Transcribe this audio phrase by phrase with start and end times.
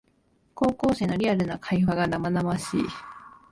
[0.55, 2.81] 高校生のリアルな会話が生々しい